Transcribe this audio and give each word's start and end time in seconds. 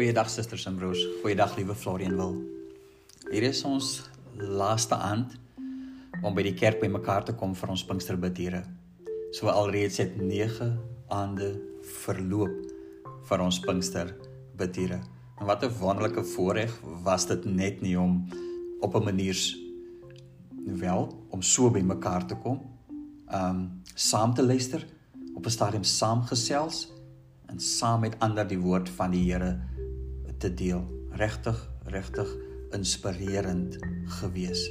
Goeiedag 0.00 0.30
susters 0.32 0.62
en 0.64 0.78
broers. 0.80 1.00
Goeiedag 1.20 1.58
liewe 1.58 1.74
Florian 1.76 2.14
wil. 2.16 2.30
Hier 3.28 3.44
is 3.44 3.58
ons 3.68 3.88
laaste 4.32 4.96
aand 4.96 5.34
om 6.24 6.32
by 6.32 6.40
die 6.46 6.54
kerk 6.56 6.78
bymekaar 6.80 7.26
te 7.28 7.34
kom 7.36 7.52
vir 7.52 7.72
ons 7.74 7.82
Pinksterbidure. 7.84 8.62
So 9.36 9.52
alreeds 9.52 10.00
het 10.00 10.14
9 10.16 10.70
aande 11.12 11.50
verloop 12.00 12.54
vir 13.28 13.44
ons 13.44 13.58
Pinksterbidure. 13.60 15.02
En 15.36 15.50
wat 15.50 15.66
'n 15.68 15.76
wonderlike 15.82 16.24
voorreg 16.32 16.72
was 17.04 17.26
dit 17.26 17.44
net 17.44 17.82
nie 17.82 17.98
om 18.00 18.24
op 18.80 18.96
'n 18.96 19.04
manier 19.04 19.36
wel 20.80 21.12
om 21.28 21.42
so 21.42 21.70
bymekaar 21.70 22.26
te 22.26 22.36
kom. 22.36 22.62
Um 23.28 23.82
saam 23.94 24.32
te 24.34 24.42
luister, 24.42 24.86
op 25.34 25.44
'n 25.44 25.50
stadium 25.50 25.84
saamgesels 25.84 26.88
en 27.46 27.60
saam 27.60 28.00
met 28.00 28.16
ander 28.18 28.48
die 28.48 28.58
woord 28.58 28.88
van 28.88 29.10
die 29.10 29.32
Here 29.32 29.60
te 30.40 30.50
deel. 30.54 30.82
Regtig, 31.20 31.58
regtig 31.92 32.28
inspirerend 32.74 33.78
gewees. 34.20 34.68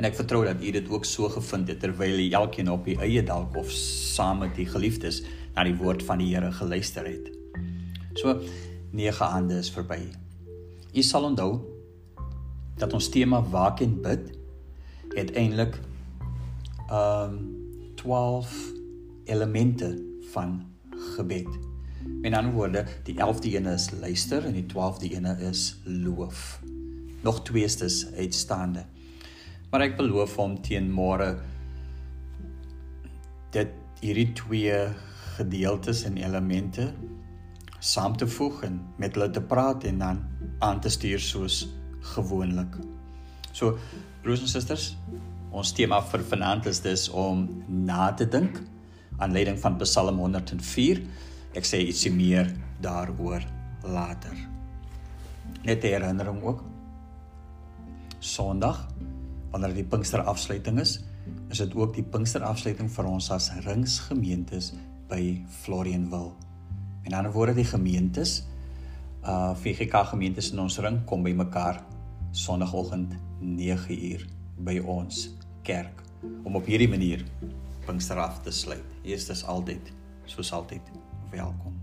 En 0.00 0.06
ek 0.08 0.16
vertrou 0.16 0.44
dat 0.46 0.62
u 0.64 0.70
dit 0.72 0.88
ook 0.88 1.04
so 1.04 1.28
gevind 1.28 1.68
het 1.68 1.82
terwyl 1.82 2.18
u 2.18 2.30
elkeen 2.30 2.70
op 2.72 2.86
u 2.88 2.96
eie 3.04 3.22
dalk 3.22 3.56
of 3.60 3.70
saam 3.70 4.40
met 4.44 4.54
die 4.56 4.66
geliefdes 4.66 5.22
na 5.54 5.66
die 5.68 5.76
woord 5.76 6.02
van 6.06 6.22
die 6.22 6.30
Here 6.32 6.52
geluister 6.56 7.06
het. 7.06 7.30
So 8.16 8.40
9 8.96 9.26
aande 9.26 9.60
is 9.60 9.70
verby. 9.70 10.00
U 10.94 11.02
sal 11.02 11.28
onthou 11.28 11.60
dat 12.80 12.92
ons 12.96 13.10
tema 13.12 13.42
waak 13.52 13.84
en 13.84 14.00
bid 14.02 14.32
het 15.14 15.34
eintlik 15.36 15.76
um 16.90 17.36
12 18.00 18.50
elemente 19.28 19.92
van 20.32 20.64
gebed. 21.16 21.69
Met 22.00 22.34
ander 22.34 22.52
woorde, 22.52 22.84
die 23.04 23.14
11de 23.14 23.52
ene 23.56 23.72
is 23.72 23.90
luister 23.90 24.44
en 24.44 24.56
die 24.56 24.66
12de 24.72 25.10
ene 25.12 25.36
is 25.50 25.80
loof. 25.84 26.60
Nog 27.20 27.42
tweestes 27.44 28.06
uitstaande. 28.16 28.84
Maar 29.70 29.84
ek 29.90 29.98
beloof 29.98 30.38
om 30.40 30.56
teen 30.64 30.88
môre 30.92 31.34
dit 33.52 33.74
hierdie 34.00 34.30
twee 34.38 34.78
gedeeltes 35.36 36.04
en 36.08 36.16
elemente 36.16 36.88
saam 37.80 38.16
te 38.16 38.28
voeg 38.28 38.62
en 38.68 38.80
met 39.00 39.14
hulle 39.16 39.30
te 39.32 39.42
praat 39.52 39.84
en 39.88 40.00
dan 40.00 40.24
aan 40.64 40.80
te 40.80 40.88
stuur 40.92 41.20
soos 41.20 41.62
gewoonlik. 42.16 42.76
So, 43.52 43.76
broers 44.22 44.44
en 44.44 44.52
susters, 44.52 44.94
ons 45.50 45.72
tema 45.76 46.00
vir 46.12 46.24
vanaand 46.32 46.68
is 46.70 46.80
dus 46.84 47.08
om 47.08 47.44
na 47.68 48.12
te 48.16 48.28
dink 48.28 48.60
aan 49.18 49.32
leiding 49.36 49.58
van 49.60 49.76
Psalm 49.80 50.20
104 50.20 51.02
Ek 51.50 51.66
sê 51.66 51.80
ietsie 51.82 52.12
meer 52.14 52.52
daaroor 52.82 53.42
later. 53.82 54.36
Net 55.64 55.82
'n 55.84 55.92
herinnering 55.94 56.42
ook. 56.42 56.62
Sondag 58.18 58.86
wanneer 59.50 59.74
die 59.74 59.84
Pinkster 59.84 60.22
afsluiting 60.22 60.78
is, 60.78 61.00
is 61.50 61.58
dit 61.58 61.74
ook 61.74 61.94
die 61.94 62.02
Pinkster 62.02 62.42
afsluiting 62.42 62.90
vir 62.90 63.04
ons 63.04 63.30
as 63.30 63.50
ringsgemeentes 63.66 64.72
by 65.08 65.42
Florianville. 65.48 66.32
En 67.02 67.14
aan 67.14 67.24
die 67.24 67.32
woorde 67.32 67.54
die 67.54 67.64
gemeentes 67.64 68.44
uh 69.24 69.54
VGK 69.54 70.06
gemeentes 70.06 70.52
in 70.52 70.58
ons 70.58 70.78
ring 70.78 71.04
kom 71.04 71.22
by 71.22 71.32
mekaar 71.32 71.82
Sondagoggend 72.30 73.16
9uur 73.42 74.26
by 74.56 74.78
ons 74.78 75.30
kerk 75.62 76.02
om 76.44 76.56
op 76.56 76.66
hierdie 76.66 76.88
manier 76.88 77.24
Pinkster 77.86 78.18
af 78.18 78.42
te 78.42 78.50
sluit. 78.50 78.86
Hier 79.02 79.16
is 79.16 79.44
altyd 79.44 79.92
soos 80.24 80.52
altyd 80.52 81.09
welkom. 81.30 81.74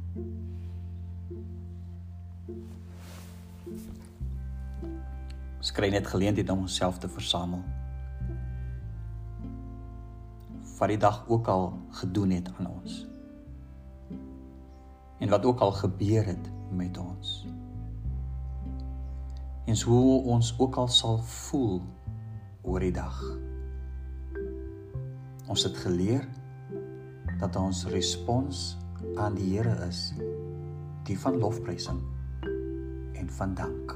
Ons 5.58 5.72
kry 5.76 5.90
net 5.92 6.08
geleentheid 6.08 6.50
om 6.54 6.66
onsself 6.68 7.00
te 7.02 7.10
versamel. 7.10 7.64
Wat 10.78 10.92
die 10.94 11.00
dag 11.02 11.24
ook 11.28 11.48
al 11.48 11.72
gedoen 12.00 12.36
het 12.38 12.52
aan 12.58 12.70
ons. 12.70 13.06
En 15.18 15.30
wat 15.30 15.46
ook 15.46 15.60
al 15.66 15.72
gebeur 15.72 16.26
het 16.26 16.52
met 16.72 16.98
ons. 16.98 17.46
En 19.66 19.76
so 19.76 20.18
ons 20.18 20.54
ook 20.60 20.76
al 20.76 20.88
sal 20.88 21.18
voel 21.18 21.82
oor 22.62 22.80
die 22.80 22.94
dag. 22.94 23.18
Ons 25.48 25.64
het 25.64 25.78
geleer 25.78 26.28
dat 27.40 27.56
ons 27.56 27.86
respons 27.92 28.78
aan 29.16 29.36
die 29.38 29.48
Here 29.54 29.74
is 29.88 30.12
die 31.08 31.16
van 31.20 31.38
lofprysing 31.40 32.02
en 33.14 33.30
van 33.30 33.54
dank. 33.56 33.96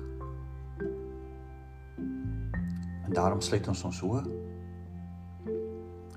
En 3.06 3.14
daarom 3.14 3.42
sluit 3.42 3.68
ons 3.68 3.84
ons 3.84 4.02
oë 4.08 4.24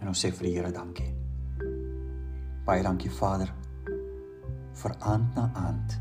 en 0.01 0.09
ons 0.13 0.25
sê 0.25 0.31
vir 0.31 0.49
die 0.49 0.55
Here 0.57 0.73
dankie. 0.73 1.11
Baie 2.65 2.85
dankie 2.87 3.11
Vader 3.13 3.51
vir 4.75 4.97
aand 5.01 5.37
na 5.37 5.49
aand. 5.67 5.99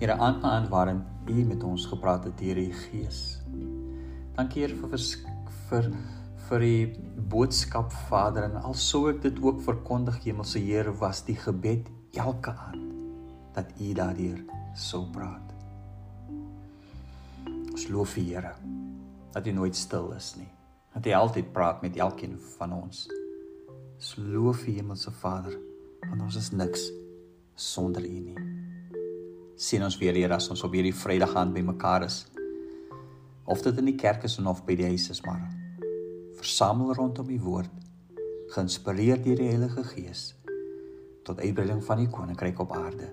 Here 0.00 0.16
aand 0.16 0.42
na 0.42 0.56
aand 0.58 0.70
waarin 0.72 1.02
U 1.26 1.44
met 1.44 1.64
ons 1.66 1.86
gepraat 1.90 2.24
het 2.28 2.38
deur 2.38 2.60
die 2.60 2.72
Gees. 2.84 3.40
Dankie 4.36 4.62
Here 4.62 4.76
vir 4.78 4.98
vir 5.66 5.90
vir 6.46 6.62
die 6.62 6.82
boodskap 7.30 7.90
Vader 8.06 8.44
en 8.46 8.58
alsou 8.68 9.06
ek 9.10 9.18
dit 9.24 9.38
ook 9.42 9.58
verkondig 9.66 10.20
Hemelse 10.22 10.60
Here 10.62 10.92
was 11.00 11.24
die 11.26 11.34
gebed 11.38 11.88
elke 12.14 12.52
aand 12.54 12.84
dat 13.56 13.72
U 13.82 13.88
daardeur 13.96 14.38
sou 14.78 15.06
praat. 15.10 15.54
Ons 17.72 17.88
loof 17.90 18.14
U 18.20 18.22
Here 18.28 18.54
dat 19.34 19.46
U 19.46 19.56
nooit 19.58 19.76
stil 19.76 20.12
is 20.14 20.34
nie. 20.38 20.48
Dat 20.94 21.10
U 21.10 21.16
altyd 21.18 21.50
praat 21.52 21.82
met 21.82 21.98
elkeen 21.98 22.38
van 22.58 22.72
ons. 22.78 23.06
Ons 23.96 24.14
loof 24.20 24.62
U 24.68 24.78
Hemelse 24.78 25.10
Vader 25.18 25.58
want 26.06 26.22
ons 26.28 26.38
is 26.38 26.52
niks 26.54 26.88
sonder 27.58 28.06
U 28.06 28.16
nie. 28.30 28.38
Sien 29.58 29.82
ons 29.82 29.98
weer 29.98 30.14
hier 30.14 30.36
as 30.36 30.50
ons 30.52 30.62
op 30.62 30.78
hierdie 30.78 30.94
Vrydag 30.94 31.34
aand 31.34 31.56
bymekaar 31.56 32.06
is. 32.06 32.22
Of 33.44 33.66
dit 33.66 33.78
in 33.82 33.94
die 33.94 33.98
kerk 33.98 34.28
is 34.28 34.38
of 34.38 34.62
by 34.66 34.78
die 34.78 34.92
huis 34.94 35.10
is 35.10 35.24
maar 35.26 35.42
versamel 36.40 36.94
rondom 36.94 37.28
die 37.28 37.40
woord, 37.40 37.72
geïnspireer 38.54 39.20
deur 39.22 39.40
die 39.40 39.50
Heilige 39.50 39.84
Gees 39.90 40.30
tot 41.26 41.40
uitbreiding 41.42 41.82
van 41.82 41.98
die 41.98 42.10
koninkryk 42.10 42.60
op 42.62 42.72
aarde. 42.76 43.08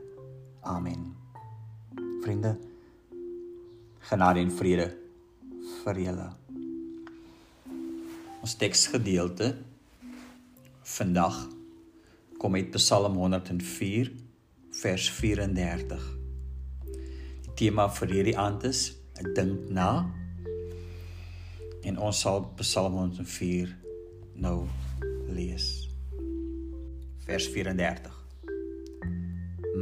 Amen. 0.69 1.07
Vriende, 2.21 2.53
genade 4.05 4.43
en 4.43 4.51
vrede 4.53 4.91
vir 5.81 6.01
julle. 6.03 6.27
Ons 8.43 8.53
teksgedeelte 8.59 9.53
vandag 10.93 11.39
kom 12.37 12.55
uit 12.59 12.69
Psalm 12.75 13.17
104 13.17 14.11
vers 14.83 15.09
34. 15.17 16.09
Die 17.47 17.55
tema 17.55 17.87
vir 17.97 18.17
hierdie 18.17 18.37
aand 18.37 18.67
is: 18.67 18.91
Dink 19.33 19.69
na 19.71 20.03
En 21.83 21.97
ons 21.99 22.19
sal 22.25 22.45
Psalm 22.61 22.95
104 22.95 23.71
nou 24.39 24.63
lees. 25.27 25.65
Vers 27.25 27.47
34. 27.51 28.13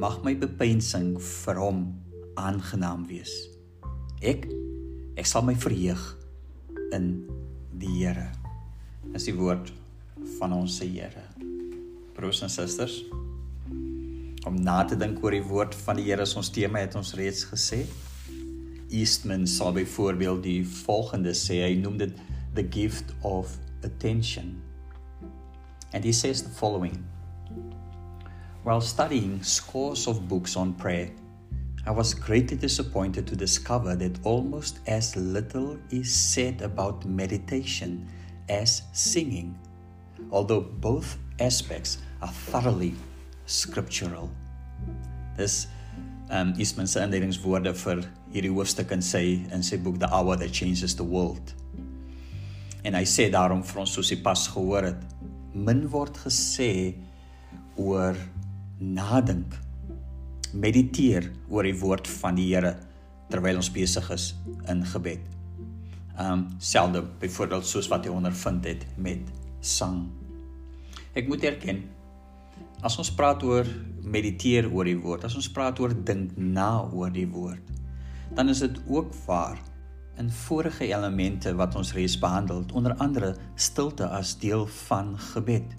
Mag 0.02 0.22
my 0.26 0.34
bepeinsing 0.42 1.14
vir 1.22 1.62
hom 1.62 1.84
aangenaam 2.40 3.06
wees. 3.10 3.34
Ek 4.22 4.48
ek 5.20 5.28
sal 5.30 5.46
my 5.46 5.54
verheug 5.60 6.02
in 6.96 7.12
die 7.78 7.92
Here. 8.00 8.30
Dis 9.14 9.28
die 9.30 9.38
woord 9.38 9.70
van 10.40 10.56
ons 10.58 10.80
se 10.80 10.88
Here. 10.90 11.28
Broers 12.18 12.42
en 12.46 12.52
susters, 12.54 13.02
om 14.50 14.58
na 14.58 14.82
te 14.90 14.98
dink 14.98 15.22
oor 15.22 15.36
die 15.36 15.46
woord 15.46 15.76
van 15.86 16.00
die 16.00 16.08
Here 16.10 16.26
is 16.26 16.34
ons 16.40 16.50
tema 16.54 16.82
het 16.82 16.98
ons 16.98 17.14
reeds 17.18 17.46
gesê. 17.50 17.84
Eastman 18.92 19.48
sal 19.48 19.74
byvoorbeeld 19.74 20.44
die 20.44 20.62
volgende 20.66 21.34
sê. 21.38 21.62
Hy 21.64 21.80
noem 21.80 21.98
dit 22.02 22.14
the 22.56 22.64
gift 22.64 23.16
of 23.24 23.58
attention. 23.84 24.62
And 25.94 26.04
he 26.04 26.12
says 26.12 26.44
the 26.44 26.50
following. 26.50 27.00
While 28.64 28.82
studying 28.82 29.42
scores 29.44 30.08
of 30.08 30.28
books 30.28 30.56
on 30.56 30.76
prayer 30.78 31.10
i 31.88 31.90
was 31.90 32.14
greatly 32.14 32.56
disappointed 32.56 33.26
to 33.26 33.36
discover 33.36 33.96
that 33.96 34.20
almost 34.24 34.80
as 34.86 35.16
little 35.16 35.80
is 35.90 36.14
said 36.14 36.62
about 36.62 37.04
meditation 37.10 38.06
as 38.48 38.84
singing 38.94 39.58
although 40.32 40.62
both 40.62 41.18
aspects 41.40 41.98
are 42.22 42.32
thoroughly 42.52 42.94
scriptural. 43.46 44.30
This 45.36 45.68
um 46.30 46.54
Eastman 46.58 46.88
se 46.88 47.02
inleidingswoorde 47.04 47.74
vir 47.74 48.06
hierdie 48.32 48.52
hoofstuk 48.52 48.92
in 48.96 49.04
sy 49.04 49.24
in 49.54 49.64
sy 49.64 49.80
boek 49.82 50.00
The 50.00 50.10
Hour 50.12 50.38
That 50.40 50.54
Changes 50.56 50.96
the 50.96 51.08
World. 51.08 51.54
En 52.88 52.96
hy 52.98 53.04
sê 53.06 53.30
daarom 53.34 53.64
vir 53.68 53.82
ons 53.84 53.96
soos 53.98 54.12
hy 54.14 54.18
pas 54.24 54.46
gehoor 54.54 54.88
het, 54.90 55.02
min 55.54 55.84
word 55.92 56.18
gesê 56.24 56.72
oor 57.78 58.18
nadink 58.80 59.58
mediteer 60.54 61.30
oor 61.50 61.68
die 61.68 61.78
woord 61.78 62.10
van 62.22 62.40
die 62.40 62.50
Here 62.52 62.76
terwyl 63.32 63.62
ons 63.62 63.72
besig 63.72 64.08
is 64.12 64.32
in 64.72 64.84
gebed. 64.94 65.22
Um 66.20 66.48
selde 66.60 67.04
byvoorbeeld 67.22 67.68
soos 67.68 67.88
wat 67.92 68.06
jy 68.06 68.16
ondervind 68.16 68.66
het 68.68 68.84
met 68.98 69.30
sang. 69.62 70.10
Ek 71.16 71.30
moet 71.32 71.44
erken 71.48 71.84
as 72.82 72.98
ons 73.00 73.12
praat 73.14 73.44
oor 73.46 73.68
mediteer 74.02 74.68
oor 74.72 74.88
die 74.88 74.98
woord, 74.98 75.26
as 75.28 75.36
ons 75.38 75.50
praat 75.54 75.80
oor 75.80 75.94
dink 75.94 76.34
na 76.38 76.82
oor 76.90 77.12
die 77.14 77.28
woord, 77.30 77.62
dan 78.34 78.50
is 78.50 78.60
dit 78.60 78.80
ook 78.88 79.14
waar 79.26 79.60
in 80.18 80.32
vorige 80.32 80.86
elemente 80.88 81.56
wat 81.56 81.76
ons 81.76 81.94
reeds 81.94 82.18
behandel 82.20 82.64
onder 82.74 82.96
andere 82.96 83.36
stilte 83.56 84.08
as 84.08 84.38
deel 84.40 84.68
van 84.68 85.18
gebed. 85.20 85.76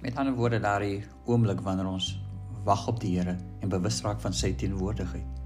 Met 0.00 0.16
ander 0.16 0.34
woorde 0.34 0.60
daardie 0.60 1.04
oomblik 1.24 1.60
wanneer 1.60 1.86
ons 1.86 2.14
wag 2.64 2.86
op 2.88 3.00
die 3.00 3.18
Here 3.18 3.36
en 3.60 3.68
bewus 3.68 4.00
raak 4.02 4.20
van 4.20 4.34
sy 4.34 4.52
teenwoordigheid. 4.58 5.42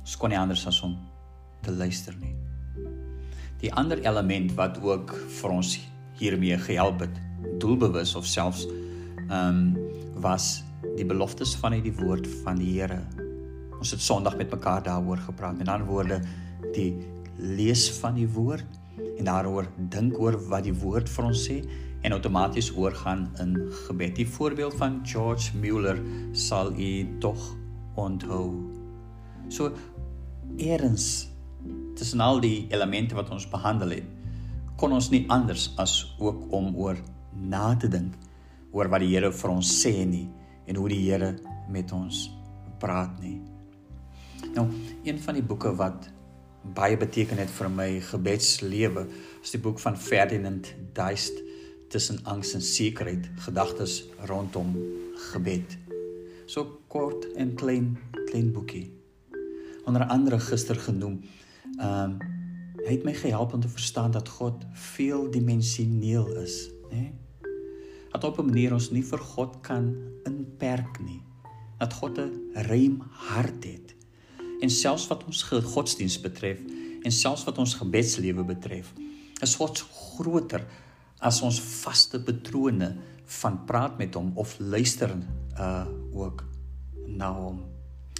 Ons 0.00 0.16
kon 0.16 0.32
nie 0.32 0.38
anders 0.38 0.66
as 0.66 0.80
om 0.84 0.98
te 1.64 1.72
luister 1.72 2.16
nie. 2.20 2.34
Die 3.60 3.72
ander 3.74 3.98
element 4.04 4.52
wat 4.58 4.78
ook 4.84 5.14
vir 5.40 5.54
ons 5.54 5.78
hiermee 6.18 6.58
gehelp 6.58 7.00
het, 7.06 7.22
doelbewus 7.62 8.14
of 8.18 8.26
selfs 8.26 8.66
ehm 9.28 9.38
um, 9.38 9.86
was 10.18 10.64
die 10.96 11.06
beloftes 11.06 11.52
van 11.60 11.76
uit 11.78 11.84
die 11.86 11.94
woord 11.94 12.26
van 12.42 12.58
die 12.58 12.72
Here. 12.80 13.27
Ons 13.78 13.94
het 13.94 14.02
Sondag 14.02 14.36
met 14.36 14.50
mekaar 14.50 14.82
daaroor 14.82 15.20
gepraat. 15.22 15.58
Met 15.58 15.68
ander 15.68 15.86
woorde, 15.86 16.20
die 16.74 16.96
lees 17.38 17.88
van 18.00 18.14
die 18.18 18.28
woord 18.28 18.66
en 19.18 19.24
daaroor 19.24 19.68
dink 19.90 20.18
oor 20.18 20.34
wat 20.50 20.66
die 20.66 20.74
woord 20.74 21.08
vir 21.10 21.28
ons 21.30 21.44
sê 21.46 21.60
en 22.02 22.14
outomaties 22.14 22.72
oorgaan 22.74 23.28
in 23.42 23.54
gebed. 23.86 24.16
Die 24.18 24.28
voorbeeld 24.28 24.74
van 24.78 25.00
George 25.06 25.56
Mueller 25.56 25.98
sal 26.32 26.72
u 26.74 26.90
tog 27.22 27.56
onthou. 27.94 28.54
So 29.48 29.72
eerens 30.56 31.28
tussen 31.98 32.20
al 32.20 32.40
die 32.40 32.66
elemente 32.70 33.14
wat 33.18 33.30
ons 33.34 33.48
behandel 33.50 33.96
het, 33.98 34.08
kon 34.78 34.94
ons 34.94 35.10
nie 35.10 35.24
anders 35.30 35.72
as 35.82 36.00
ook 36.18 36.52
om 36.54 36.74
oor 36.78 36.98
na 37.34 37.74
te 37.76 37.90
dink 37.90 38.14
oor 38.70 38.90
wat 38.90 39.02
die 39.02 39.14
Here 39.14 39.32
vir 39.34 39.54
ons 39.54 39.70
sê 39.82 39.94
nie 40.06 40.26
en 40.68 40.78
hoe 40.78 40.88
die 40.92 41.02
Here 41.08 41.34
met 41.70 41.92
ons 41.92 42.28
praat 42.78 43.18
nie. 43.22 43.38
Nou, 44.54 44.66
een 45.02 45.20
van 45.20 45.34
die 45.34 45.42
boeke 45.42 45.74
wat 45.74 46.08
baie 46.74 46.96
beteken 46.96 47.38
het 47.38 47.50
vir 47.50 47.70
my 47.70 47.88
gebedslewe, 48.00 49.06
is 49.42 49.50
die 49.54 49.60
boek 49.60 49.78
van 49.78 49.96
Ferdinand 49.98 50.74
Duist 50.92 51.42
tussen 51.88 52.20
angs 52.24 52.52
en 52.54 52.62
sekerheid 52.62 53.28
gedagtes 53.44 54.04
rondom 54.28 54.74
gebed. 55.32 55.76
So 56.46 56.80
kort 56.88 57.32
en 57.36 57.54
klein 57.54 57.96
klein 58.28 58.52
boekie. 58.52 58.92
Onder 59.84 60.04
andere 60.06 60.40
gister 60.40 60.76
genoem. 60.76 61.20
Ehm 61.78 62.18
um, 62.18 62.18
hy 62.78 62.94
het 62.94 63.04
my 63.04 63.12
gehelp 63.12 63.52
om 63.52 63.60
te 63.60 63.68
verstaan 63.68 64.10
dat 64.14 64.28
God 64.28 64.62
veeldimensioneel 64.72 66.28
is, 66.40 66.70
né? 66.90 66.96
Nee? 66.96 67.12
Dat 68.12 68.24
op 68.24 68.38
'n 68.38 68.46
manier 68.46 68.72
ons 68.72 68.90
nie 68.90 69.04
vir 69.04 69.18
God 69.18 69.60
kan 69.60 69.94
inperk 70.24 71.00
nie. 71.00 71.22
Dat 71.78 71.92
God 71.92 72.18
'n 72.18 72.50
ruim 72.52 73.02
hart 73.10 73.64
het. 73.64 73.97
En 74.60 74.70
selfs 74.70 75.06
wat 75.10 75.24
ons 75.24 75.42
godsdiens 75.72 76.20
betref 76.20 76.60
en 77.02 77.14
selfs 77.14 77.44
wat 77.46 77.58
ons 77.58 77.76
gebedslewe 77.78 78.44
betref, 78.44 78.90
is 79.42 79.54
God 79.54 79.78
groter 79.78 80.64
as 81.22 81.40
ons 81.46 81.60
vaste 81.60 82.18
patrone 82.22 82.92
van 83.38 83.58
praat 83.68 83.98
met 83.98 84.14
hom 84.18 84.32
of 84.40 84.56
luister 84.58 85.14
uh 85.58 85.86
ook 86.18 86.42
na 87.06 87.28
hom. 87.32 87.60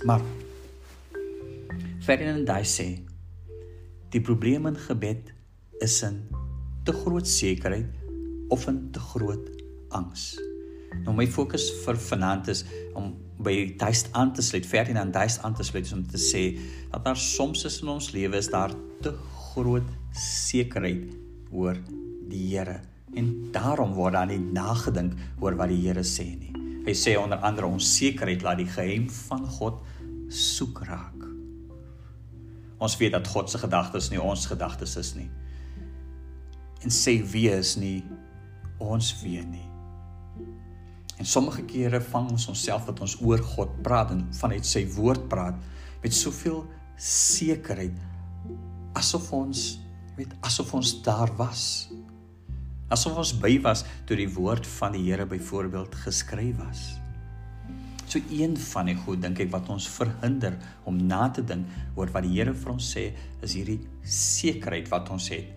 Maar 0.06 0.23
Ferdinand 2.05 2.46
Dai 2.46 2.62
sê 2.64 2.87
die 4.12 4.20
probleem 4.23 4.69
in 4.70 4.76
gebed 4.76 5.32
is 5.82 6.02
'n 6.05 6.29
te 6.85 6.93
groot 6.93 7.26
sekerheid 7.26 7.90
of 8.49 8.69
'n 8.69 8.90
te 8.93 9.00
groot 9.00 9.50
angs. 9.88 10.38
Nou 11.05 11.14
my 11.17 11.26
fokus 11.26 11.70
vir 11.85 11.96
vanaand 11.96 12.49
is 12.49 12.64
om 12.94 13.17
by 13.38 13.75
Duist 13.79 14.11
aan 14.19 14.32
te 14.35 14.43
sluit, 14.43 14.67
Ferdinand 14.67 15.12
Duist 15.14 15.43
aan 15.46 15.55
te 15.55 15.64
sluit 15.67 15.93
om 15.94 16.05
te 16.06 16.19
sê 16.19 16.44
dat 16.90 17.05
daar 17.05 17.17
soms 17.17 17.64
is 17.69 17.81
in 17.82 17.93
ons 17.93 18.11
lewe 18.14 18.38
is 18.40 18.50
daar 18.50 18.75
te 19.02 19.14
groot 19.52 19.87
sekerheid 20.19 21.12
oor 21.55 21.79
die 22.29 22.44
Here 22.50 22.81
en 23.17 23.29
daarom 23.55 23.94
word 23.96 24.19
daar 24.19 24.29
nie 24.29 24.40
nagedink 24.40 25.14
oor 25.40 25.56
wat 25.58 25.70
die 25.73 25.81
Here 25.87 26.05
sê 26.05 26.26
nie. 26.35 26.52
Hy 26.87 26.94
sê 26.96 27.17
onder 27.20 27.40
andere 27.44 27.69
ons 27.69 27.87
sekerheid 27.99 28.44
laat 28.46 28.61
die 28.61 28.70
geheim 28.70 29.08
van 29.29 29.46
God 29.58 29.81
soek 30.32 30.82
raak. 30.88 31.25
Ons 32.79 32.96
weet 33.00 33.14
dat 33.17 33.26
God 33.26 33.50
se 33.50 33.58
gedagtes 33.58 34.11
nie 34.12 34.20
ons 34.23 34.46
gedagtes 34.50 34.96
is 35.00 35.14
nie. 35.19 35.31
En 36.85 36.94
sê 36.94 37.19
wie 37.32 37.49
is 37.50 37.76
nie 37.79 38.02
ons 38.79 39.14
weet 39.23 39.49
nie. 39.50 39.68
En 41.19 41.26
sommige 41.26 41.65
kere 41.67 42.00
vang 42.00 42.31
ons 42.31 42.49
onsself 42.53 42.87
dat 42.87 43.00
ons 43.03 43.17
oor 43.20 43.43
God 43.55 43.73
praat 43.82 44.12
en 44.15 44.26
vanuit 44.41 44.67
sy 44.67 44.85
woord 44.94 45.26
praat 45.31 45.59
met 46.03 46.15
soveel 46.15 46.62
sekerheid 46.99 47.94
asof 48.99 49.32
ons 49.35 49.65
weet 50.19 50.35
asof 50.47 50.70
ons 50.75 50.93
daar 51.06 51.31
was 51.38 51.88
asof 52.94 53.19
ons 53.20 53.35
by 53.43 53.53
was 53.65 53.85
toe 54.09 54.17
die 54.19 54.31
woord 54.32 54.67
van 54.79 54.94
die 54.97 55.05
Here 55.09 55.26
byvoorbeeld 55.29 55.94
geskryf 56.06 56.56
was. 56.62 56.85
So 58.09 58.21
een 58.32 58.56
van 58.56 58.88
die 58.88 58.97
goed 58.97 59.21
dink 59.21 59.43
ek 59.44 59.50
wat 59.53 59.69
ons 59.73 59.88
verhinder 59.93 60.56
om 60.88 60.97
na 61.11 61.26
te 61.29 61.44
dink 61.44 61.69
oor 61.99 62.09
wat 62.14 62.25
die 62.25 62.38
Here 62.38 62.55
vir 62.56 62.73
ons 62.73 62.88
sê, 62.94 63.11
is 63.44 63.56
hierdie 63.59 63.82
sekerheid 64.03 64.88
wat 64.93 65.12
ons 65.12 65.31
het 65.35 65.55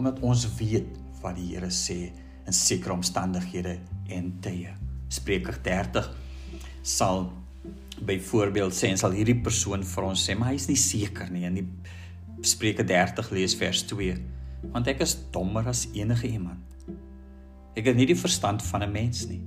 omdat 0.00 0.22
ons 0.24 0.46
weet 0.56 0.96
wat 1.20 1.36
die 1.36 1.52
Here 1.52 1.68
sê 1.70 2.08
in 2.48 2.56
sekere 2.56 2.96
omstandighede 2.96 3.76
en 4.10 4.32
tye. 4.42 4.72
Spreuke 5.12 5.52
30 5.62 6.08
sal 6.82 7.26
byvoorbeeld 8.02 8.74
sê 8.74 8.90
en 8.90 8.98
sal 8.98 9.14
hierdie 9.14 9.38
persoon 9.44 9.84
vir 9.86 10.06
ons 10.08 10.22
sê, 10.26 10.34
maar 10.38 10.54
hy's 10.54 10.68
nie 10.70 10.78
seker 10.80 11.30
nie 11.30 11.44
in 11.46 11.60
die 11.60 11.66
Spreuke 12.48 12.84
30 12.86 13.30
lees 13.36 13.54
vers 13.58 13.84
2 13.90 14.16
want 14.72 14.88
ek 14.90 15.02
is 15.02 15.16
dommer 15.34 15.66
as 15.66 15.88
enige 15.90 16.28
iemand. 16.30 16.62
Ek 17.74 17.88
het 17.88 17.96
nie 17.98 18.06
die 18.06 18.18
verstand 18.18 18.62
van 18.62 18.82
'n 18.82 18.92
mens 18.92 19.26
nie. 19.26 19.40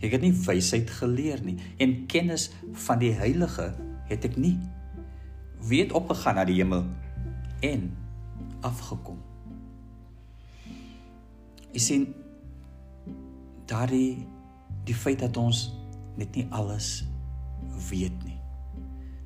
Ek 0.00 0.12
het 0.12 0.22
nie 0.22 0.32
wysheid 0.32 0.90
geleer 0.90 1.42
nie 1.42 1.58
en 1.78 2.06
kennis 2.06 2.50
van 2.86 2.98
die 2.98 3.12
heilige 3.12 3.74
het 4.08 4.24
ek 4.24 4.36
nie. 4.36 4.58
Wie 5.60 5.82
het 5.82 5.92
opgegaan 5.92 6.34
na 6.36 6.44
die 6.44 6.60
hemel 6.60 6.84
en 7.60 7.96
afgekom? 8.60 9.18
Jy 11.72 11.80
sien 11.80 12.14
daardie 13.66 14.26
die 14.84 14.96
feit 14.96 15.22
dat 15.24 15.36
ons 15.40 15.68
net 16.18 16.34
nie 16.36 16.46
alles 16.54 17.04
weet 17.90 18.16
nie. 18.24 18.38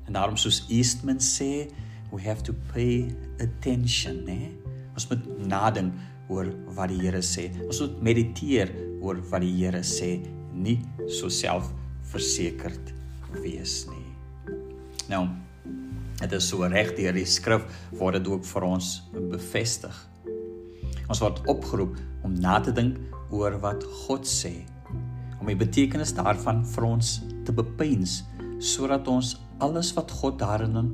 En 0.07 0.15
daarom 0.17 0.37
soos 0.39 0.63
Eastman 0.73 1.19
sê, 1.21 1.69
we 2.11 2.21
have 2.23 2.43
to 2.43 2.55
pay 2.73 3.15
attention, 3.39 4.23
né? 4.25 4.49
Ons 4.97 5.05
moet 5.11 5.27
nadink 5.45 5.93
oor 6.29 6.49
wat 6.77 6.89
die 6.89 7.01
Here 7.03 7.21
sê. 7.25 7.49
Ons 7.67 7.81
moet 7.83 7.99
mediteer 8.09 8.71
oor 9.03 9.19
wat 9.29 9.43
die 9.45 9.53
Here 9.59 9.83
sê, 9.85 10.15
nie 10.53 10.79
so 11.07 11.29
selfversekerd 11.29 12.93
wees 13.43 13.83
nie. 13.91 14.07
Nou, 15.09 15.27
dit 16.19 16.33
is 16.35 16.49
so 16.49 16.65
reg 16.69 16.95
deur 16.97 17.15
die 17.15 17.27
skrif 17.29 17.65
word 17.99 18.19
dit 18.19 18.31
ook 18.33 18.45
vir 18.49 18.65
ons 18.67 18.91
bevestig. 19.13 19.93
Ons 21.09 21.21
word 21.23 21.41
opgeroep 21.49 21.97
om 22.25 22.33
na 22.41 22.57
te 22.61 22.73
dink 22.75 22.97
oor 23.33 23.55
wat 23.61 23.85
God 24.07 24.25
sê, 24.29 24.55
om 25.39 25.47
die 25.47 25.59
betekenis 25.59 26.13
daarvan 26.17 26.63
vir 26.67 26.87
ons 26.87 27.19
te 27.47 27.55
bepeins 27.55 28.23
sodat 28.59 29.07
ons 29.07 29.37
alles 29.63 29.93
wat 29.95 30.11
God 30.19 30.39
daarin 30.41 30.91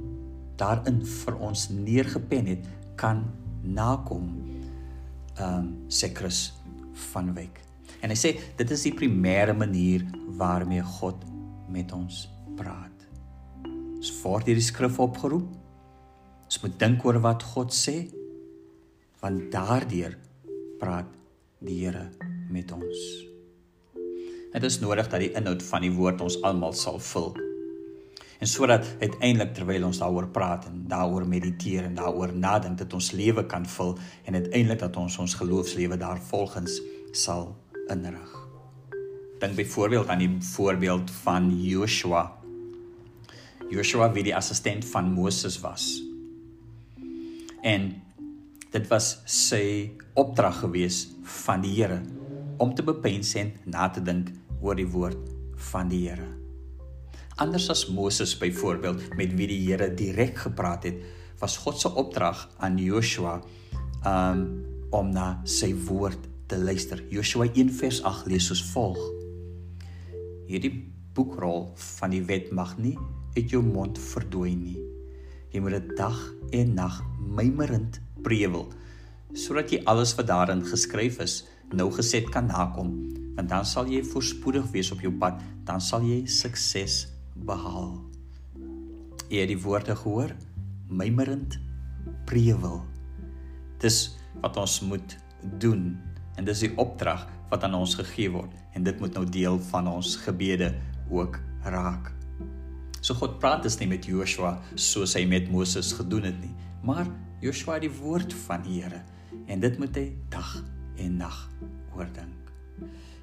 daarin 0.60 1.02
vir 1.04 1.40
ons 1.44 1.68
neergepen 1.74 2.54
het 2.54 2.68
kan 2.96 3.26
nakom 3.64 4.30
ehm 5.36 5.60
um, 5.60 5.72
sê 5.92 6.14
Chris 6.16 6.54
van 7.12 7.34
Wyk. 7.36 7.60
En 8.00 8.12
hy 8.14 8.16
sê 8.16 8.32
dit 8.56 8.72
is 8.72 8.86
die 8.88 8.94
primêre 8.96 9.56
manier 9.58 10.06
waarmee 10.40 10.84
God 11.00 11.26
met 11.72 11.92
ons 11.92 12.22
praat. 12.56 13.08
Ons 13.68 14.14
word 14.22 14.48
hierdie 14.48 14.64
skrif 14.64 15.00
opgeroep. 15.04 15.50
Ons 16.46 16.62
moet 16.64 16.80
dink 16.80 17.04
oor 17.04 17.20
wat 17.26 17.44
God 17.56 17.76
sê 17.76 18.06
want 19.20 19.50
daardeur 19.52 20.16
praat 20.80 21.10
die 21.66 21.82
Here 21.82 22.12
met 22.54 22.72
ons. 22.76 23.35
Dit 24.56 24.64
is 24.64 24.80
nodig 24.80 25.10
dat 25.12 25.20
die 25.20 25.34
inhoud 25.36 25.64
van 25.68 25.84
die 25.84 25.92
woord 25.92 26.22
ons 26.24 26.40
almal 26.48 26.74
sal 26.74 27.00
vul 27.04 27.34
en 28.40 28.48
sodat 28.48 28.86
uiteindelik 29.00 29.54
terwyl 29.56 29.88
ons 29.88 30.00
daaroor 30.02 30.28
praat 30.36 30.68
en 30.70 30.84
daaroor 30.92 31.26
mediteer 31.28 31.88
en 31.88 31.96
daaroor 31.96 32.34
nadink 32.36 32.78
dat 32.78 32.94
ons 32.94 33.12
lewe 33.16 33.46
kan 33.52 33.66
vul 33.66 33.96
en 34.26 34.36
uiteindelik 34.36 34.80
dat 34.84 34.98
ons 35.02 35.18
ons 35.24 35.38
geloofslewe 35.40 35.98
daarvolgens 35.98 36.82
sal 37.16 37.56
inrig. 37.92 38.34
Dink 39.40 39.56
byvoorbeeld 39.56 40.08
aan 40.08 40.24
die 40.24 40.32
voorbeeld 40.52 41.12
van 41.24 41.50
Joshua. 41.62 42.26
Joshua 43.70 44.12
wie 44.12 44.24
die 44.24 44.36
assistent 44.36 44.86
van 44.86 45.12
Moses 45.14 45.60
was. 45.64 46.04
En 47.62 47.94
dit 48.72 48.88
was 48.92 49.16
sy 49.26 49.92
opdrag 50.14 50.60
gewees 50.64 51.06
van 51.24 51.64
die 51.64 51.76
Here 51.80 52.02
om 52.58 52.76
te 52.76 52.84
bepeins 52.84 53.34
en 53.40 53.54
na 53.66 53.90
te 53.90 54.04
dink 54.04 54.32
oor 54.66 54.78
die 54.78 54.90
woord 54.90 55.30
van 55.72 55.90
die 55.92 56.08
Here. 56.08 56.26
Anders 57.42 57.68
as 57.70 57.86
Moses 57.92 58.34
byvoorbeeld 58.40 59.14
met 59.20 59.34
wie 59.38 59.48
die 59.52 59.62
Here 59.68 59.92
direk 59.94 60.40
gepraat 60.48 60.88
het, 60.88 61.02
was 61.40 61.60
God 61.62 61.80
se 61.80 61.92
opdrag 61.92 62.48
aan 62.64 62.80
Joshua 62.82 63.42
um 64.08 64.48
om 64.96 65.10
na 65.12 65.42
sy 65.50 65.74
woord 65.90 66.30
te 66.48 66.56
luister. 66.56 67.02
Joshua 67.12 67.50
1 67.50 67.74
vers 67.76 67.98
8 68.06 68.30
lees 68.32 68.46
soos 68.48 68.62
volg: 68.72 69.00
Hierdie 70.48 70.72
boekrol 71.18 71.74
van 71.98 72.14
die 72.14 72.22
wet 72.24 72.54
mag 72.56 72.78
nie 72.80 72.96
uit 73.36 73.52
jou 73.52 73.60
mond 73.66 74.00
verdwyn 74.00 74.62
nie. 74.64 74.80
Jy 75.52 75.64
moet 75.66 75.76
dit 75.76 75.92
dag 76.00 76.16
en 76.56 76.74
nag 76.78 77.02
mymerend 77.20 78.00
prewel 78.24 78.70
sodat 79.36 79.74
jy 79.74 79.82
alles 79.92 80.14
wat 80.16 80.30
daarin 80.32 80.64
geskryf 80.64 81.20
is 81.24 81.42
nou 81.76 81.90
geset 81.92 82.30
kan 82.32 82.48
nakom 82.48 82.94
want 83.36 83.52
dan 83.52 83.66
sal 83.68 83.90
jy 83.92 84.02
voorspoedig 84.08 84.68
wees 84.72 84.92
op 84.96 85.04
jou 85.04 85.12
pad. 85.20 85.42
Dan 85.68 85.82
sal 85.84 86.06
jy 86.08 86.24
sukses 86.30 87.06
behaal. 87.36 88.00
Jy 89.30 89.44
het 89.44 89.52
die 89.52 89.62
woorde 89.62 89.96
gehoor 89.98 90.36
mymerend 90.90 91.58
prewel 92.30 92.84
dis 93.82 94.16
wat 94.42 94.58
ons 94.62 94.80
moet 94.86 95.16
doen 95.62 95.94
en 96.36 96.48
dis 96.48 96.66
die 96.66 96.74
opdrag 96.82 97.26
wat 97.52 97.64
aan 97.64 97.78
ons 97.78 97.96
gegee 98.00 98.32
word. 98.34 98.52
En 98.76 98.84
dit 98.84 99.00
moet 99.00 99.14
nou 99.16 99.26
deel 99.30 99.60
van 99.70 99.88
ons 99.88 100.16
gebede 100.26 100.74
ook 101.10 101.40
raak. 101.64 102.12
So 103.02 103.14
God 103.20 103.38
praat 103.40 103.64
dus 103.64 103.78
nie 103.80 103.90
met 103.92 104.08
Joshua 104.10 104.58
soos 104.74 105.14
hy 105.18 105.26
met 105.30 105.52
Moses 105.54 105.94
gedoen 105.96 106.26
het 106.32 106.40
nie, 106.42 106.54
maar 106.86 107.06
Joshua 107.44 107.78
die 107.80 107.92
woord 107.94 108.34
van 108.48 108.66
die 108.66 108.82
Here. 108.82 109.04
En 109.46 109.62
dit 109.62 109.78
moet 109.80 109.96
hy 110.00 110.08
dag 110.34 110.58
en 110.98 111.22
nag 111.22 111.38
oordink. 111.94 112.45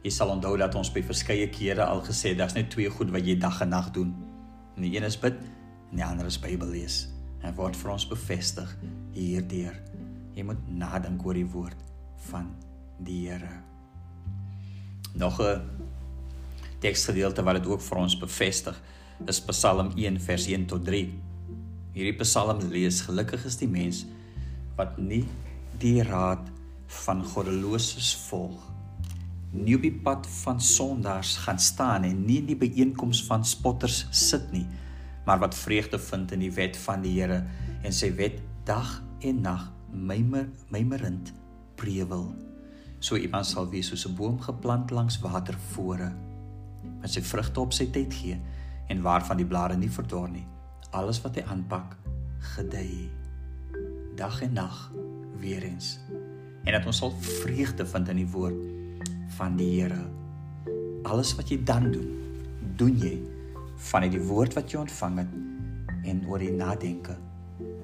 Jy 0.02 0.10
sal 0.10 0.32
onthou 0.34 0.56
dat 0.58 0.74
ons 0.74 0.90
by 0.90 1.02
verskeie 1.06 1.46
kere 1.54 1.84
al 1.86 2.02
gesê 2.02 2.32
het 2.32 2.40
daar's 2.40 2.56
net 2.56 2.72
twee 2.74 2.90
goed 2.90 3.12
wat 3.14 3.26
jy 3.26 3.36
dag 3.38 3.60
en 3.62 3.70
nag 3.70 3.92
doen. 3.94 4.10
En 4.76 4.82
die 4.82 4.96
een 4.96 5.06
is 5.06 5.18
bid 5.20 5.38
en 5.90 6.00
die 6.00 6.04
ander 6.04 6.26
is 6.26 6.40
Bybel 6.42 6.72
lees. 6.74 7.06
En 7.42 7.54
word 7.54 7.76
vir 7.78 7.92
ons 7.94 8.08
bevestig 8.10 8.70
hierdeur. 9.14 9.76
Jy 10.34 10.46
moet 10.48 10.62
nadink 10.68 11.22
oor 11.26 11.38
die 11.38 11.46
woord 11.46 11.78
van 12.30 12.48
die 13.02 13.28
Here. 13.28 13.62
Nog 15.14 15.40
'n 15.40 15.60
teksgedeelte 16.80 17.42
wat 17.42 17.62
dit 17.62 17.66
ook 17.66 17.80
vir 17.80 17.98
ons 17.98 18.18
bevestig 18.18 18.82
is 19.26 19.40
Psalm 19.40 19.92
1 19.96 20.20
vers 20.20 20.46
1 20.46 20.66
tot 20.66 20.84
3. 20.84 21.14
Hierdie 21.92 22.18
Psalm 22.18 22.58
lees: 22.70 23.00
Gelukkig 23.00 23.44
is 23.44 23.56
die 23.56 23.68
mens 23.68 24.06
wat 24.76 24.98
nie 24.98 25.24
die 25.78 26.02
raad 26.02 26.50
van 27.04 27.24
goddeloses 27.24 28.14
volg, 28.28 28.72
nie 29.52 29.76
op 29.76 29.84
die 29.84 29.94
pad 30.04 30.26
van 30.42 30.60
sondaars 30.60 31.36
gaan 31.44 31.58
staan 31.60 32.06
en 32.08 32.24
nie 32.24 32.38
in 32.40 32.48
die 32.48 32.56
byeenkoms 32.56 33.20
van 33.28 33.44
spotters 33.44 34.06
sit 34.10 34.48
nie, 34.52 34.64
maar 35.26 35.42
wat 35.42 35.54
vreugde 35.54 36.00
vind 36.00 36.32
in 36.32 36.40
die 36.46 36.52
wet 36.56 36.76
van 36.86 37.04
die 37.04 37.12
Here 37.18 37.42
en 37.82 37.92
sy 37.92 38.10
wet 38.16 38.40
dag 38.64 39.02
en 39.20 39.42
nag 39.44 39.68
mymer 39.92 40.48
mymerend 40.72 41.34
prewel. 41.76 42.30
So 43.02 43.18
iemand 43.18 43.46
sal 43.46 43.68
wees 43.68 43.92
soos 43.92 44.06
'n 44.08 44.16
boom 44.16 44.40
geplant 44.40 44.90
langs 44.90 45.20
watervore 45.20 46.12
wat 47.02 47.10
sy 47.10 47.20
vrugte 47.20 47.60
op 47.60 47.72
sy 47.72 47.90
tyd 47.90 48.14
gee 48.14 48.40
en 48.88 49.02
waarvan 49.02 49.36
die 49.36 49.46
blare 49.46 49.76
nie 49.76 49.90
verdor 49.90 50.28
nie. 50.28 50.46
Alles 50.92 51.20
wat 51.22 51.36
hy 51.36 51.42
aanpak, 51.42 51.96
gedei 52.56 53.10
dag 54.16 54.42
en 54.42 54.52
nag 54.52 54.92
weer 55.40 55.62
eens. 55.62 55.98
En 56.64 56.72
dat 56.72 56.86
ons 56.86 56.96
sal 56.96 57.10
vreugde 57.20 57.86
vind 57.86 58.08
in 58.08 58.16
die 58.16 58.28
woord 58.28 58.71
van 59.36 59.56
die 59.56 59.68
Here. 59.80 60.00
Alles 61.08 61.34
wat 61.38 61.50
jy 61.50 61.58
dan 61.66 61.90
doen, 61.92 62.10
doen 62.78 62.96
jy 63.00 63.14
vanuit 63.90 64.14
die 64.14 64.24
woord 64.28 64.56
wat 64.58 64.72
jy 64.72 64.80
ontvang 64.82 65.22
het 65.22 66.08
en 66.08 66.24
oor 66.30 66.42
die 66.42 66.52
nadenke 66.54 67.16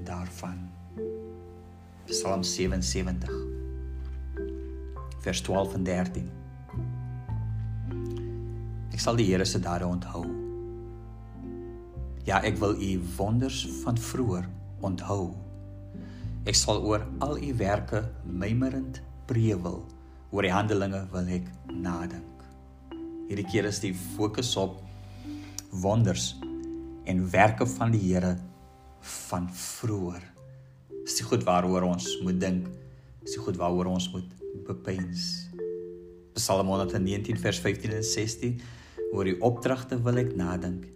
daarvan. 0.07 0.67
Psalm 2.09 2.43
77 2.43 3.33
vers 5.23 5.41
12 5.45 5.75
en 5.77 5.89
13. 5.89 6.29
Ek 8.95 9.01
sal 9.03 9.19
die 9.19 9.29
Here 9.29 9.45
se 9.47 9.61
dade 9.63 9.87
onthou 9.87 10.27
Ja, 12.29 12.43
ek 12.45 12.59
wil 12.61 12.75
u 12.77 12.89
wonders 13.17 13.63
van 13.81 13.97
vroeër 13.97 14.45
onthou. 14.85 15.31
Ek 16.45 16.57
sal 16.59 16.83
oor 16.85 17.07
al 17.25 17.39
u 17.41 17.55
werke 17.57 18.03
mymerend 18.25 19.01
prewel. 19.31 19.79
Oor 20.31 20.45
die 20.45 20.53
handelinge 20.53 21.05
wil 21.13 21.31
ek 21.33 21.47
nadink. 21.73 22.45
Hierdie 23.29 23.47
keer 23.49 23.69
is 23.69 23.81
die 23.85 23.95
fokus 24.17 24.55
op 24.61 24.81
wonders 25.83 26.35
en 27.09 27.25
werke 27.33 27.67
van 27.77 27.93
die 27.93 28.03
Here 28.03 28.35
van 29.29 29.49
vroeër. 29.53 30.25
Dis 31.05 31.21
die 31.21 31.29
goed 31.29 31.47
waaroor 31.49 31.89
ons 31.89 32.11
moet 32.25 32.41
dink. 32.41 32.69
Dis 33.25 33.37
die 33.39 33.45
goed 33.45 33.57
waaroor 33.61 33.93
ons 33.95 34.11
moet 34.13 34.29
bepeins. 34.69 35.49
Psalm 36.37 36.69
119 36.71 37.41
vers 37.41 37.61
15 37.65 37.97
en 37.97 38.05
16 38.05 38.61
oor 39.17 39.25
die 39.25 39.39
opdragte 39.45 39.97
wil 40.05 40.21
ek 40.21 40.37
nadink 40.37 40.87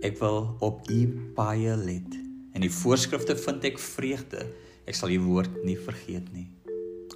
Ek 0.00 0.16
wil 0.16 0.46
op 0.64 0.86
u 0.88 1.00
paaie 1.36 1.74
let. 1.76 2.14
En 2.56 2.64
die 2.64 2.72
voorskrifte 2.72 3.36
vind 3.36 3.66
ek 3.68 3.76
vreugde. 3.78 4.46
Ek 4.88 4.96
sal 4.96 5.12
u 5.12 5.18
woord 5.26 5.58
nie 5.66 5.76
vergeet 5.76 6.30
nie. 6.32 6.46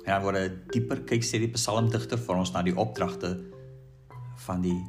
En 0.05 0.13
dan 0.13 0.23
word 0.23 0.37
'n 0.37 0.61
dieper 0.73 1.01
kyk 1.05 1.25
sê 1.25 1.39
die 1.39 1.53
psalmdigter 1.53 2.19
vir 2.19 2.37
ons 2.37 2.53
na 2.53 2.63
die 2.63 2.77
opdragte 2.77 3.41
van 4.47 4.61
die 4.61 4.81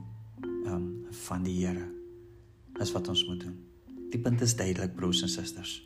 ehm 0.65 0.73
um, 0.73 1.05
van 1.11 1.43
die 1.43 1.65
Here. 1.65 1.87
Dis 2.79 2.91
wat 2.91 3.07
ons 3.07 3.25
moet 3.27 3.39
doen. 3.39 3.55
Die 4.11 4.19
punt 4.19 4.41
is 4.41 4.55
duidelik 4.55 4.95
broers 4.95 5.21
en 5.21 5.29
susters. 5.29 5.81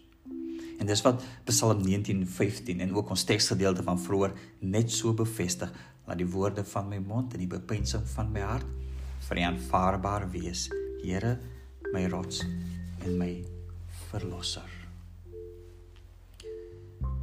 En 0.79 0.88
dis 0.88 1.01
wat 1.01 1.24
Psalm 1.45 1.83
19:15 1.86 2.79
en 2.79 2.95
ook 2.95 3.09
ons 3.09 3.24
teksgedeelte 3.24 3.83
van 3.83 4.00
vroeër 4.00 4.33
net 4.59 4.91
so 4.91 5.13
bevestig, 5.13 5.71
laat 6.05 6.17
die 6.17 6.29
woorde 6.29 6.63
van 6.63 6.88
my 6.89 6.98
mond 6.98 7.33
en 7.33 7.39
die 7.39 7.48
bepensing 7.48 8.07
van 8.07 8.31
my 8.31 8.39
hart 8.39 8.65
vir 9.27 9.38
U 9.38 9.41
aanvaarbaar 9.41 10.31
wees. 10.31 10.69
Here, 11.03 11.38
my 11.93 12.07
rots 12.07 12.41
en 13.05 13.17
my 13.17 13.45
verlosser. 14.09 14.69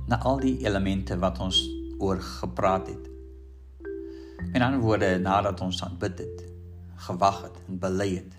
Na 0.07 0.21
al 0.23 0.39
die 0.41 0.59
elemente 0.63 1.19
wat 1.19 1.41
ons 1.41 1.65
oor 1.99 2.21
gepraat 2.21 2.89
het. 2.89 3.11
In 4.53 4.63
ander 4.63 4.81
woorde, 4.81 5.19
nadat 5.19 5.61
ons 5.61 5.83
aanbid 5.85 6.19
het, 6.19 6.45
gewag 7.09 7.43
het 7.43 7.59
en 7.67 7.79
bely 7.79 8.15
het, 8.15 8.37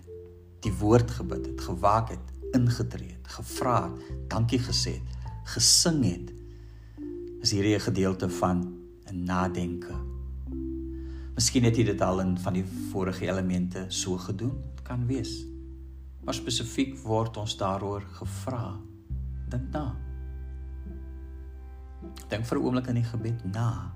die 0.60 0.72
woord 0.72 1.10
gebid 1.10 1.46
het, 1.46 1.60
gewaak 1.60 2.10
het, 2.14 2.32
ingetree 2.56 3.12
het, 3.12 3.28
gevra 3.38 3.82
het, 3.90 4.30
dankie 4.30 4.60
gesê 4.62 4.98
het, 4.98 5.30
gesing 5.54 6.04
het, 6.04 6.32
is 7.42 7.52
hierdie 7.54 7.76
'n 7.76 7.80
gedeelte 7.80 8.28
van 8.30 8.74
'n 9.10 9.24
nadenke. 9.24 9.94
Miskien 11.34 11.64
het 11.64 11.76
jy 11.76 11.84
dit 11.84 12.00
al 12.00 12.20
in 12.20 12.38
van 12.38 12.52
die 12.52 12.64
vorige 12.90 13.26
elemente 13.26 13.84
so 13.88 14.16
gedoen, 14.16 14.58
kan 14.82 15.06
wees. 15.06 15.46
Maar 16.24 16.34
spesifiek 16.34 16.98
word 16.98 17.36
ons 17.36 17.56
daaroor 17.56 18.02
gevra. 18.18 18.80
Dink 19.48 19.70
na. 19.70 20.07
Dink 22.28 22.46
vir 22.46 22.58
'n 22.58 22.62
oomblik 22.64 22.88
aan 22.88 23.00
die 23.00 23.04
gebed 23.04 23.44
na. 23.44 23.92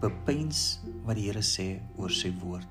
Bepeins 0.00 0.80
wat 1.04 1.16
die 1.16 1.26
Here 1.26 1.42
sê 1.42 1.80
oor 1.96 2.10
sy 2.10 2.32
woord. 2.40 2.68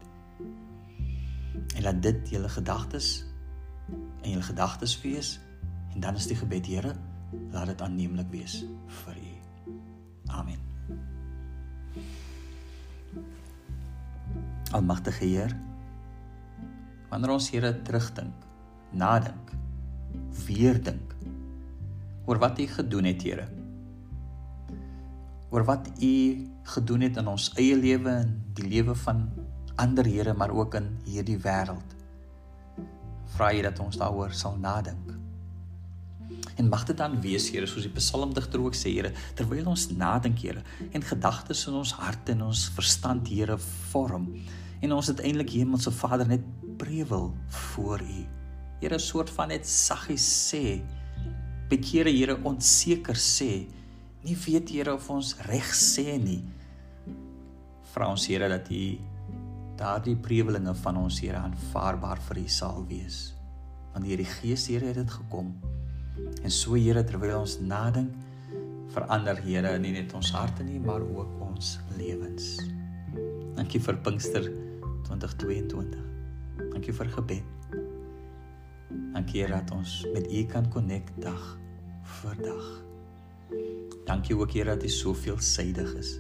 En 1.76 1.84
laat 1.84 2.02
dit 2.02 2.30
julle 2.30 2.50
gedagtes 2.50 3.26
en 4.22 4.30
julle 4.30 4.44
gedagtes 4.44 5.02
wees 5.02 5.40
en 5.94 6.00
dan 6.00 6.16
is 6.16 6.28
die 6.28 6.36
gebed 6.36 6.66
Here, 6.66 6.96
laat 7.52 7.68
dit 7.68 7.82
aanneemlik 7.82 8.30
wees 8.30 8.66
vir 8.88 9.16
u. 9.16 9.34
Amen. 10.28 10.60
Almagtige 14.72 15.26
Heer, 15.26 15.58
wanneer 17.10 17.30
ons 17.30 17.50
Here 17.50 17.82
terugdink 17.82 18.34
nadink, 18.96 19.52
weer 20.48 20.80
dink 20.84 21.14
oor 22.26 22.40
wat 22.42 22.60
U 22.60 22.68
gedoen 22.68 23.06
het, 23.12 23.22
Here. 23.22 23.46
Oor 25.50 25.66
wat 25.68 25.88
U 26.02 26.16
gedoen 26.76 27.02
het 27.02 27.18
in 27.18 27.28
ons 27.28 27.52
eie 27.60 27.76
lewe 27.76 28.10
en 28.24 28.32
die 28.58 28.68
lewe 28.68 28.96
van 28.96 29.30
ander 29.76 30.06
Here, 30.08 30.34
maar 30.34 30.54
ook 30.56 30.76
in 30.80 30.90
hierdie 31.06 31.38
wêreld. 31.38 31.96
Vra 33.36 33.52
jy 33.54 33.62
dat 33.66 33.80
ons 33.84 33.98
daaroor 34.00 34.34
sal 34.34 34.58
nadink. 34.58 35.14
En 36.56 36.70
mag 36.72 36.86
dit 36.88 36.98
dan 36.98 37.20
wees, 37.22 37.50
Here, 37.52 37.68
soos 37.68 37.86
die 37.86 37.94
psalmdigter 37.94 38.62
ook 38.64 38.76
sê, 38.76 38.94
Here, 38.96 39.12
terwyl 39.36 39.68
ons 39.74 39.90
nadink, 39.92 40.40
Here, 40.40 40.64
en 40.92 41.04
gedagtes 41.04 41.66
in 41.68 41.76
ons 41.82 41.96
harte 42.00 42.32
en 42.32 42.46
ons 42.50 42.68
verstand, 42.78 43.28
Here, 43.28 43.60
vorm 43.92 44.32
En 44.86 44.94
ons 44.94 45.08
het 45.08 45.22
eintlik 45.24 45.54
Hemelse 45.56 45.92
Vader 45.92 46.28
net 46.28 46.44
prewel 46.78 47.32
voor 47.48 48.02
U. 48.02 48.26
Here, 48.82 48.96
'n 48.96 49.00
soort 49.00 49.30
van 49.30 49.48
net 49.48 49.68
saggies 49.68 50.52
sê, 50.52 50.82
bekere 51.70 52.12
Here 52.12 52.38
onseker 52.44 53.16
sê, 53.16 53.68
nie 54.26 54.36
weet 54.46 54.70
Here 54.74 54.94
of 54.94 55.10
ons 55.14 55.36
reg 55.46 55.68
sê 55.78 56.18
nie. 56.22 56.42
Vra 57.94 58.10
ons 58.12 58.26
Here 58.30 58.50
dat 58.50 58.70
U 58.74 58.84
daardie 59.78 60.16
prewelinge 60.18 60.74
van 60.82 61.00
ons 61.04 61.20
Here 61.22 61.40
aanvaarbaar 61.40 62.22
vir 62.30 62.42
U 62.42 62.48
sal 62.50 62.84
wees. 62.90 63.20
Want 63.94 64.08
hierdie 64.10 64.30
Gees 64.40 64.68
Here 64.72 64.90
het 64.90 65.00
dit 65.04 65.18
gekom. 65.20 65.54
En 66.42 66.52
so 66.54 66.80
Here 66.80 67.04
terwyl 67.06 67.44
ons 67.44 67.60
nadink, 67.62 68.14
verander 68.96 69.40
Here 69.46 69.76
nie 69.80 69.94
net 69.96 70.14
ons 70.18 70.34
harte 70.36 70.66
nie, 70.66 70.80
maar 70.80 71.06
ook 71.06 71.42
ons 71.46 71.78
lewens. 72.00 72.56
Dankie 73.56 73.82
vir 73.84 74.00
Pinkster 74.04 74.50
2022. 75.06 76.02
Dankie 76.74 76.96
vir 76.96 77.14
gebed. 77.14 77.54
Dankie 79.16 79.46
dat 79.48 79.72
ons 79.76 80.02
met 80.16 80.28
U 80.28 80.44
kan 80.52 80.68
konnek 80.74 81.14
dag 81.24 81.48
vir 82.20 82.44
dag. 82.44 82.68
Dankie 84.06 84.38
ook 84.38 84.52
Here 84.54 84.76
dat 84.76 84.84
U 84.84 84.90
soveel 84.90 85.40
suidig 85.40 85.94
is. 85.94 86.20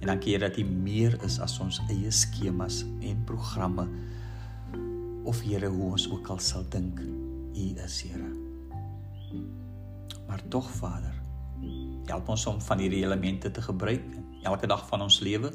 En 0.00 0.06
dankie 0.06 0.34
Here 0.34 0.48
dat 0.48 0.58
U 0.58 0.64
meer 0.64 1.14
is 1.22 1.38
as 1.40 1.58
ons 1.62 1.78
eie 1.88 2.10
skemas 2.10 2.82
en 3.00 3.22
programme 3.24 3.88
of 5.24 5.40
Here 5.40 5.68
hoe 5.70 5.90
ons 5.90 6.08
ook 6.10 6.28
al 6.28 6.38
sal 6.42 6.64
dink 6.68 6.98
U 7.54 7.66
is 7.84 8.02
Here. 8.02 8.32
Maar 10.26 10.42
tog 10.48 10.70
Vader, 10.70 11.14
help 12.06 12.28
ons 12.28 12.46
om 12.46 12.60
van 12.60 12.82
hierdie 12.82 13.04
elemente 13.04 13.50
te 13.50 13.62
gebruik 13.62 14.04
elke 14.42 14.66
dag 14.66 14.82
van 14.88 15.06
ons 15.06 15.20
lewe. 15.20 15.52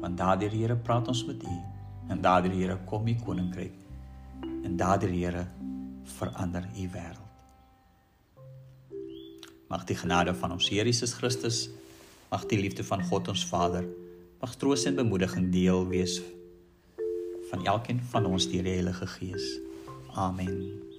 Want 0.00 0.16
daardie 0.16 0.48
Here 0.48 0.76
praat 0.76 1.08
ons 1.08 1.24
met 1.28 1.44
U 1.44 1.58
en 2.08 2.24
daardie 2.24 2.56
Here 2.56 2.78
kom 2.88 3.06
U 3.08 3.14
koninkryk 3.20 3.76
en 4.64 4.76
daardie 4.80 5.12
Here 5.12 5.44
verander 6.16 6.64
U 6.72 6.88
wêreld. 6.96 7.23
Mag 9.74 9.88
die 9.90 9.96
genade 9.98 10.30
van 10.38 10.52
ons 10.54 10.68
Here 10.70 10.86
Jesus 10.86 11.16
Christus, 11.18 11.64
mag 12.30 12.44
die 12.46 12.60
liefde 12.60 12.84
van 12.86 13.02
God 13.10 13.32
ons 13.32 13.42
Vader, 13.50 13.82
mag 14.38 14.54
troos 14.60 14.86
en 14.86 14.94
bemoediging 14.94 15.50
deel 15.50 15.82
wees 15.90 16.20
van 17.50 17.66
elkeen 17.66 17.98
van 18.14 18.30
ons 18.30 18.46
deur 18.52 18.62
die 18.62 18.78
Heilige 18.78 19.10
Gees. 19.18 19.56
Amen. 20.14 20.93